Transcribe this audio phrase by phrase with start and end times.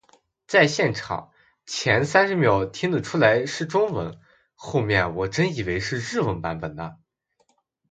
[0.47, 1.31] 在现场，
[1.67, 4.19] 前三十秒听得出来是中文，
[4.55, 6.97] 后面我真以为是日文版本的